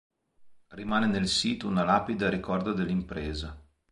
Rimane 0.69 1.05
nel 1.05 1.27
sito 1.27 1.67
una 1.67 1.83
lapide 1.83 2.25
a 2.25 2.29
ricordo 2.31 2.73
dell'impresa. 2.73 3.63